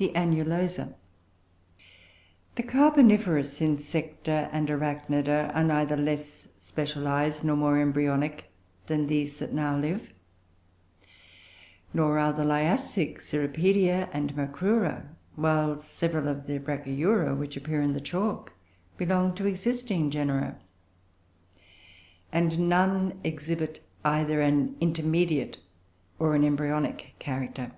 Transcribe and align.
The 0.00 0.14
ANNULOSA. 0.14 0.94
The 2.54 2.62
Carboniferous 2.62 3.58
Insecta 3.60 4.48
and 4.52 4.68
Arachnida 4.70 5.50
are 5.52 5.64
neither 5.64 5.96
less 5.96 6.46
specialised, 6.60 7.42
nor 7.42 7.56
more 7.56 7.80
embryonic, 7.80 8.48
than 8.86 9.08
these 9.08 9.34
that 9.40 9.52
now 9.52 9.76
live, 9.76 10.10
nor 11.92 12.16
are 12.16 12.32
the 12.32 12.44
Liassic 12.44 13.18
Cirripedia 13.20 14.08
and 14.12 14.36
Macrura; 14.36 15.06
while 15.34 15.78
several 15.80 16.28
of 16.28 16.46
the 16.46 16.60
Brachyura, 16.60 17.36
which 17.36 17.56
appear 17.56 17.82
in 17.82 17.92
the 17.92 18.00
Chalk, 18.00 18.52
belong 18.96 19.34
to 19.34 19.46
existing 19.48 20.10
genera; 20.12 20.60
and 22.30 22.68
none 22.68 23.18
exhibit 23.24 23.80
either 24.04 24.40
an 24.42 24.76
intermediate, 24.80 25.58
or 26.20 26.36
an 26.36 26.44
embryonic, 26.44 27.16
character. 27.18 27.72